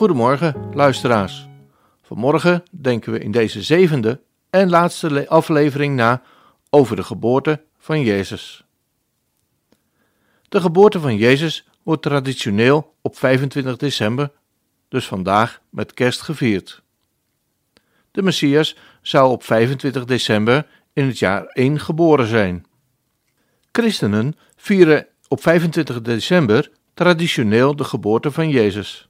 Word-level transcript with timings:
Goedemorgen, 0.00 0.70
luisteraars. 0.74 1.48
Vanmorgen 2.02 2.62
denken 2.70 3.12
we 3.12 3.18
in 3.18 3.30
deze 3.30 3.62
zevende 3.62 4.20
en 4.50 4.70
laatste 4.70 5.28
aflevering 5.28 5.96
na 5.96 6.22
over 6.70 6.96
de 6.96 7.02
geboorte 7.02 7.62
van 7.78 8.02
Jezus. 8.02 8.64
De 10.48 10.60
geboorte 10.60 11.00
van 11.00 11.16
Jezus 11.16 11.68
wordt 11.82 12.02
traditioneel 12.02 12.94
op 13.00 13.16
25 13.16 13.76
december, 13.76 14.30
dus 14.88 15.06
vandaag 15.06 15.60
met 15.70 15.94
kerst 15.94 16.20
gevierd. 16.20 16.82
De 18.10 18.22
Messias 18.22 18.76
zou 19.02 19.30
op 19.30 19.44
25 19.44 20.04
december 20.04 20.66
in 20.92 21.06
het 21.06 21.18
jaar 21.18 21.44
1 21.44 21.80
geboren 21.80 22.26
zijn. 22.26 22.66
Christenen 23.72 24.36
vieren 24.56 25.06
op 25.28 25.42
25 25.42 26.02
december 26.02 26.70
traditioneel 26.94 27.76
de 27.76 27.84
geboorte 27.84 28.30
van 28.30 28.48
Jezus. 28.48 29.08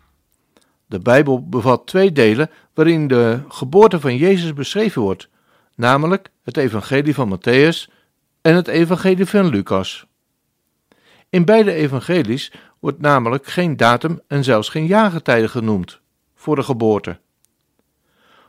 De 0.91 0.99
Bijbel 0.99 1.49
bevat 1.49 1.87
twee 1.87 2.13
delen 2.13 2.51
waarin 2.75 3.09
de 3.09 3.41
geboorte 3.49 4.01
van 4.01 4.17
Jezus 4.17 4.53
beschreven 4.53 5.03
wordt, 5.03 5.29
namelijk 5.75 6.31
het 6.43 6.57
Evangelie 6.57 7.15
van 7.15 7.39
Matthäus 7.39 7.93
en 8.41 8.55
het 8.55 8.69
Evangelie 8.69 9.27
van 9.27 9.49
Lucas. 9.49 10.07
In 11.29 11.45
beide 11.45 11.73
evangelies 11.73 12.53
wordt 12.79 13.01
namelijk 13.01 13.47
geen 13.47 13.77
datum 13.77 14.21
en 14.27 14.45
zelfs 14.45 14.69
geen 14.69 14.87
jaargetijden 14.87 15.51
genoemd 15.51 16.01
voor 16.35 16.57
de 16.57 16.63
geboorte. 16.63 17.19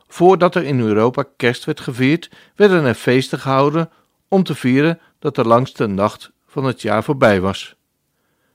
Voordat 0.08 0.56
er 0.56 0.64
in 0.64 0.80
Europa 0.80 1.24
kerst 1.38 1.66
werd 1.66 1.80
gevierd, 1.80 2.32
werden 2.56 2.84
er 2.86 2.94
feesten 2.94 3.40
gehouden 3.40 3.90
om 4.28 4.44
te 4.44 4.56
vieren 4.56 5.00
dat 5.20 5.36
de 5.36 5.46
langste 5.46 5.88
nacht 5.88 6.32
van 6.46 6.64
het 6.64 6.82
jaar 6.82 7.04
voorbij 7.04 7.42
was. 7.42 7.76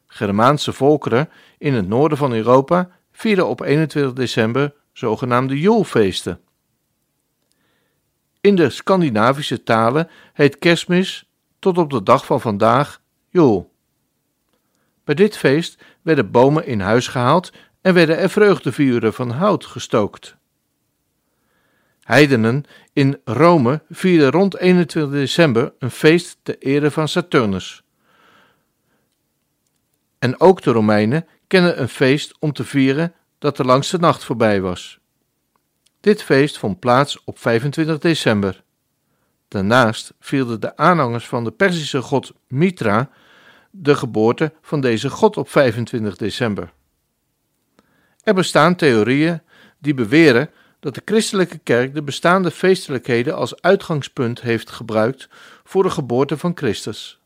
Germaanse 0.07 0.73
volkeren 0.73 1.29
in 1.59 1.75
het 1.75 1.89
noorden 1.89 2.19
van 2.19 2.33
Europa 2.33 2.96
vierden 3.17 3.47
op 3.47 3.61
21 3.61 4.13
december 4.13 4.75
zogenaamde 4.93 5.61
Joelfeesten. 5.61 6.41
In 8.41 8.57
de 8.57 8.71
Scandinavische 8.71 9.63
talen 9.63 10.09
heet 10.33 10.59
kerstmis 10.59 11.29
tot 11.59 11.79
op 11.79 11.91
de 11.91 12.03
dag 12.03 12.27
van 12.27 12.41
vandaag 12.41 13.01
Joel. 13.29 13.73
Bij 15.05 15.15
dit 15.15 15.37
feest 15.37 15.83
werden 16.03 16.31
bomen 16.31 16.67
in 16.67 16.81
huis 16.81 17.09
gehaald 17.09 17.53
en 17.81 17.95
werden 17.95 18.19
er 18.19 18.31
vreugdevuren 18.31 19.15
van 19.15 19.31
hout 19.31 19.65
gestookt. 19.65 20.37
Heidenen 22.01 22.65
in 22.93 23.21
Rome 23.25 23.83
vierden 23.91 24.31
rond 24.31 24.57
21 24.57 25.19
december 25.19 25.73
een 25.79 25.91
feest 25.91 26.39
ter 26.43 26.59
ere 26.59 26.91
van 26.91 27.09
Saturnus. 27.09 27.83
En 30.27 30.41
ook 30.41 30.63
de 30.63 30.71
Romeinen 30.71 31.27
kennen 31.47 31.81
een 31.81 31.89
feest 31.89 32.35
om 32.39 32.53
te 32.53 32.65
vieren 32.65 33.15
dat 33.39 33.57
de 33.57 33.65
langste 33.65 33.99
nacht 33.99 34.25
voorbij 34.25 34.61
was. 34.61 34.99
Dit 36.01 36.23
feest 36.23 36.59
vond 36.59 36.81
plaats 36.81 37.25
op 37.25 37.39
25 37.39 37.99
december. 37.99 38.63
Daarnaast 39.49 40.15
vierden 40.21 40.61
de 40.61 40.77
aanhangers 40.77 41.27
van 41.27 41.45
de 41.45 41.51
Perzische 41.51 42.03
god 42.03 42.33
Mitra 42.49 43.11
de 43.71 43.95
geboorte 43.95 44.53
van 44.63 44.81
deze 44.81 45.11
god 45.11 45.37
op 45.37 45.49
25 45.49 46.17
december. 46.17 46.73
Er 48.23 48.35
bestaan 48.35 48.77
theorieën 48.77 49.41
die 49.79 49.95
beweren 49.95 50.51
dat 50.81 50.95
de 50.95 51.03
christelijke 51.05 51.59
kerk 51.59 51.95
de 51.95 52.03
bestaande 52.03 52.51
feestelijkheden 52.51 53.37
als 53.37 53.63
uitgangspunt 53.63 54.41
heeft 54.41 54.71
gebruikt 54.71 55.29
voor 55.65 55.83
de 55.83 55.91
geboorte 55.91 56.39
van 56.39 56.53
Christus. 56.55 57.21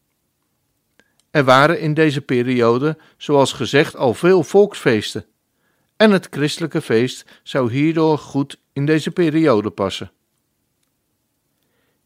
Er 1.30 1.44
waren 1.44 1.80
in 1.80 1.94
deze 1.94 2.20
periode, 2.20 2.96
zoals 3.16 3.52
gezegd, 3.52 3.96
al 3.96 4.14
veel 4.14 4.42
volksfeesten, 4.42 5.24
en 5.96 6.10
het 6.10 6.28
christelijke 6.30 6.80
feest 6.80 7.24
zou 7.42 7.72
hierdoor 7.72 8.18
goed 8.18 8.58
in 8.72 8.86
deze 8.86 9.10
periode 9.10 9.70
passen. 9.70 10.10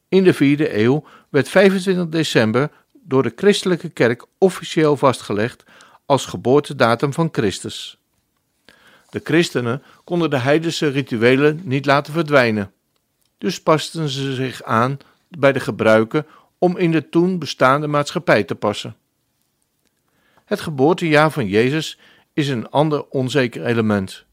In 0.08 0.24
de 0.24 0.34
vierde 0.34 0.78
eeuw 0.78 1.04
werd 1.28 1.48
25 1.48 2.08
december 2.08 2.70
door 2.92 3.22
de 3.22 3.32
christelijke 3.36 3.88
kerk 3.88 4.26
officieel 4.38 4.96
vastgelegd 4.96 5.64
als 6.06 6.26
geboortedatum 6.26 7.12
van 7.12 7.28
Christus. 7.32 7.98
De 9.10 9.20
christenen 9.24 9.82
konden 10.04 10.30
de 10.30 10.38
heidense 10.38 10.88
rituelen 10.88 11.60
niet 11.62 11.86
laten 11.86 12.12
verdwijnen, 12.12 12.72
dus 13.38 13.62
pasten 13.62 14.08
ze 14.08 14.34
zich 14.34 14.62
aan 14.62 14.98
bij 15.28 15.52
de 15.52 15.60
gebruiken 15.60 16.26
om 16.58 16.76
in 16.76 16.90
de 16.90 17.08
toen 17.08 17.38
bestaande 17.38 17.86
maatschappij 17.86 18.44
te 18.44 18.54
passen. 18.54 18.96
Het 20.44 20.60
geboortejaar 20.60 21.30
van 21.30 21.46
Jezus 21.46 21.98
is 22.32 22.48
een 22.48 22.68
ander 22.68 23.08
onzeker 23.08 23.66
element. 23.66 24.24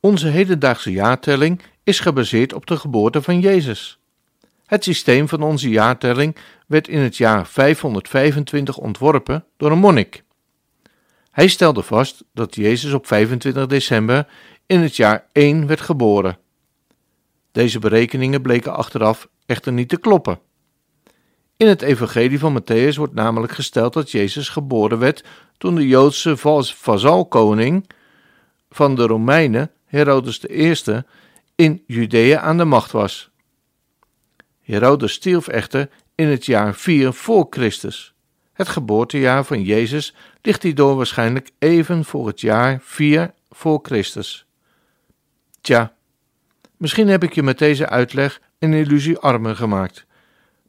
Onze 0.00 0.28
hedendaagse 0.28 0.92
jaartelling 0.92 1.62
is 1.82 2.00
gebaseerd 2.00 2.52
op 2.52 2.66
de 2.66 2.76
geboorte 2.76 3.22
van 3.22 3.40
Jezus. 3.40 3.98
Het 4.66 4.84
systeem 4.84 5.28
van 5.28 5.42
onze 5.42 5.68
jaartelling 5.68 6.36
werd 6.66 6.88
in 6.88 6.98
het 6.98 7.16
jaar 7.16 7.46
525 7.46 8.76
ontworpen 8.76 9.44
door 9.56 9.70
een 9.70 9.78
monnik. 9.78 10.24
Hij 11.30 11.48
stelde 11.48 11.82
vast 11.82 12.24
dat 12.32 12.54
Jezus 12.54 12.92
op 12.92 13.06
25 13.06 13.66
december 13.66 14.26
in 14.66 14.80
het 14.80 14.96
jaar 14.96 15.26
1 15.32 15.66
werd 15.66 15.80
geboren. 15.80 16.38
Deze 17.52 17.78
berekeningen 17.78 18.42
bleken 18.42 18.74
achteraf 18.74 19.28
echter 19.46 19.72
niet 19.72 19.88
te 19.88 19.98
kloppen. 19.98 20.38
In 21.56 21.66
het 21.66 21.82
Evangelie 21.82 22.38
van 22.38 22.60
Matthäus 22.60 22.96
wordt 22.96 23.14
namelijk 23.14 23.52
gesteld 23.52 23.92
dat 23.92 24.10
Jezus 24.10 24.48
geboren 24.48 24.98
werd 24.98 25.24
toen 25.58 25.74
de 25.74 25.86
Joodse 25.86 26.36
vazalkoning 26.74 27.90
van 28.70 28.94
de 28.94 29.06
Romeinen, 29.06 29.70
Herodes 29.84 30.44
I, 30.44 30.74
in 31.54 31.82
Judea 31.86 32.40
aan 32.40 32.56
de 32.56 32.64
macht 32.64 32.90
was. 32.90 33.30
Herodes 34.60 35.12
stierf 35.12 35.48
echter 35.48 35.88
in 36.14 36.26
het 36.26 36.46
jaar 36.46 36.74
4 36.74 37.12
voor 37.12 37.46
Christus. 37.50 38.14
Het 38.52 38.68
geboortejaar 38.68 39.44
van 39.44 39.62
Jezus 39.62 40.14
ligt 40.42 40.62
hierdoor 40.62 40.96
waarschijnlijk 40.96 41.50
even 41.58 42.04
voor 42.04 42.26
het 42.26 42.40
jaar 42.40 42.78
4 42.82 43.32
voor 43.50 43.78
Christus. 43.82 44.46
Tja, 45.60 45.94
misschien 46.76 47.08
heb 47.08 47.22
ik 47.22 47.34
je 47.34 47.42
met 47.42 47.58
deze 47.58 47.88
uitleg 47.88 48.40
een 48.58 48.72
illusie 48.72 49.18
armer 49.18 49.56
gemaakt. 49.56 50.06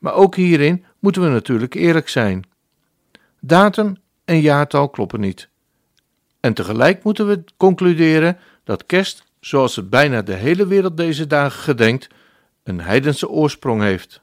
Maar 0.06 0.14
ook 0.14 0.36
hierin 0.36 0.86
moeten 1.00 1.22
we 1.22 1.28
natuurlijk 1.28 1.74
eerlijk 1.74 2.10
zijn. 2.10 2.44
Datum 3.40 3.98
en 4.26 4.42
jaartal 4.42 4.90
kloppen 4.90 5.20
niet. 5.20 5.50
En 6.40 6.54
tegelijk 6.54 7.04
moeten 7.04 7.28
we 7.28 7.44
concluderen 7.58 8.38
dat 8.64 8.86
kerst, 8.86 9.24
zoals 9.40 9.76
het 9.76 9.90
bijna 9.90 10.22
de 10.22 10.34
hele 10.34 10.68
wereld 10.68 10.98
deze 10.98 11.28
dagen 11.28 11.60
gedenkt, 11.60 12.08
een 12.64 12.82
heidense 12.82 13.30
oorsprong 13.30 13.82
heeft. 13.82 14.22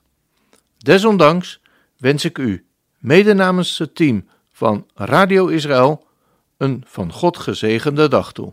Desondanks 0.78 1.60
wens 1.96 2.24
ik 2.24 2.38
u, 2.38 2.66
mede 2.98 3.34
namens 3.34 3.78
het 3.78 3.94
team 3.94 4.28
van 4.52 4.86
Radio 4.94 5.46
Israël, 5.46 6.06
een 6.56 6.82
van 6.86 7.12
God 7.12 7.38
gezegende 7.38 8.08
dag 8.08 8.32
toe. 8.32 8.52